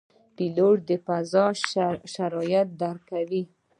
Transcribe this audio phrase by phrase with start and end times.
[0.35, 1.45] پیلوټ د فضا
[2.13, 3.43] شرایط درک کوي.